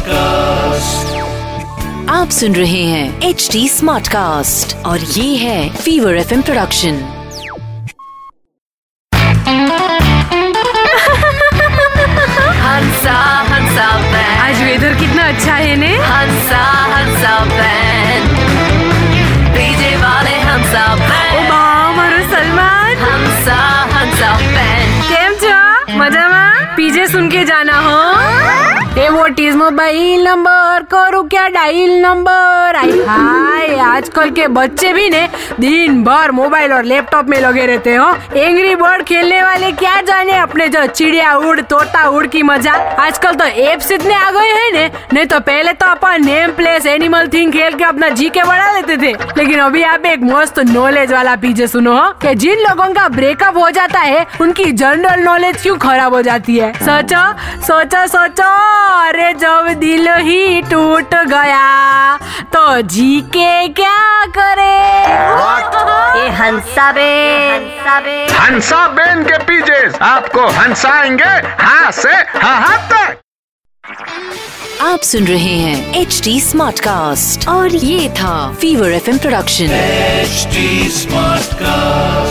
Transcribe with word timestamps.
Cast 0.00 1.16
आप 2.10 2.30
सुन 2.30 2.54
रहे 2.54 2.82
हैं 2.82 3.22
एच 3.22 3.48
डी 3.52 3.68
स्मार्ट 3.68 4.08
कास्ट 4.08 4.76
और 4.76 5.00
ये 5.00 5.36
है 5.36 5.76
fever 5.76 6.16
F 6.16 6.34
M 6.34 6.42
production 6.42 6.94
Hansa 12.62 13.88
आज 14.46 14.62
वेदर 14.62 14.94
कितना 14.94 15.28
अच्छा 15.28 15.54
है 15.54 15.76
ने? 15.76 15.96
हंसा 15.96 16.62
हंसा 16.94 17.38
सलमान 22.30 22.96
हंसा 22.96 23.56
हंसा 23.92 24.36
फ़ैन 24.36 25.00
केम 25.02 25.32
मज़ा 25.98 26.28
में 26.28 26.76
पीजे 26.76 27.06
सुन 27.06 27.30
के 27.30 27.44
जाना 27.44 27.78
हो। 27.78 28.57
ए 28.98 29.08
व्हाट 29.08 29.40
इज़ 29.40 29.56
मोबाइल 29.56 30.24
नंबर 30.24 30.77
करूँ 30.90 31.26
क्या 31.28 31.46
डायल 31.48 31.90
नंबर 32.02 32.76
आई 32.76 33.00
हाय, 33.06 33.74
आजकल 33.78 34.30
के 34.30 34.46
बच्चे 34.48 34.92
भी 34.92 35.08
ने 35.10 35.26
दिन 35.60 36.02
भर 36.04 36.30
मोबाइल 36.32 36.72
और 36.72 36.84
लैपटॉप 36.84 37.26
में 37.28 37.38
लगे 37.40 37.66
रहते 37.66 37.94
हो 37.94 38.06
एंग्री 38.36 38.74
बर्ड 38.74 39.02
खेलने 39.06 39.42
वाले 39.42 39.70
क्या 39.74 40.00
जाने 40.02 40.36
अपने 40.38 40.68
जो 40.68 40.86
चिड़िया 40.88 41.34
उड़, 41.36 41.60
तोता 41.60 42.06
उड़ 42.08 42.26
की 42.26 42.42
मज़ा। 42.42 42.72
आजकल 42.98 43.34
तो 43.34 43.44
एप्स 43.44 43.90
इतने 43.92 44.14
आ 44.14 44.30
गए 44.30 44.50
हैं 44.50 44.72
ने, 44.72 44.86
नहीं 45.12 45.26
तो 45.26 45.40
पहले 45.40 45.72
तो 45.72 45.86
अपन 45.86 46.24
नेम 46.24 46.52
प्लेस 46.52 46.86
एनिमल 46.86 47.28
थिंग 47.28 47.52
खेल 47.52 47.74
के 47.74 47.84
अपना 47.84 48.08
जी 48.10 48.28
के 48.28 48.42
बढ़ा 48.42 48.72
लेते 48.72 48.96
थे। 48.96 49.12
लेकिन 49.38 49.60
अभी 49.60 49.82
आप 49.84 50.06
एक 50.06 50.22
मस्त 50.24 50.58
नॉलेज 50.68 51.12
वाला 51.12 51.36
पीछे 51.36 51.66
सुनो, 51.66 51.94
हो। 51.94 52.10
कि 52.22 52.34
जिन 52.36 52.58
लोगों 52.60 52.92
का 52.94 53.08
ब्रेकअप 53.10 53.56
हो 53.56 53.70
जाता 53.70 54.00
है, 54.00 54.26
उनकी 54.40 54.64
जनरल 54.74 55.22
नॉलेज 55.22 55.62
क्यों 55.62 55.76
खराब 55.78 56.14
हो 56.14 56.22
जाती 56.22 56.56
है? 56.58 56.72
सोचो 56.80 57.26
सोचो 57.66 58.06
सोचो। 58.08 58.48
अरे 58.98 59.32
जब 59.34 59.72
दिल 59.78 60.08
ही 60.08 60.62
गया। 60.82 62.16
तो 62.54 62.80
जी 62.80 63.20
के 63.20 63.68
क्या 63.68 64.24
करे? 64.38 64.76
ये 66.20 66.28
हंसा 66.28 66.92
बे 66.92 67.10
हंसा 67.48 68.00
बे 68.00 68.26
हंसा 68.32 68.86
बेन 68.88 69.22
के 69.24 69.38
पीजे 69.38 69.98
आपको 70.02 70.46
हंसाएँगे 70.48 71.62
हाँ 71.64 71.90
से 71.90 72.14
हाँ 72.38 72.88
तक। 72.92 73.20
आप 74.82 75.00
सुन 75.00 75.24
रहे 75.24 75.56
हैं 75.58 75.94
एच 75.94 76.20
डी 76.24 76.40
स्मार्ट 76.40 76.80
कास्ट 76.80 77.48
और 77.48 77.74
ये 77.74 78.08
था 78.10 78.52
fever 78.60 78.92
FM 78.92 79.18
production 79.18 79.64
HD 79.64 80.88
smart 80.88 81.42
Smartcast. 81.42 82.27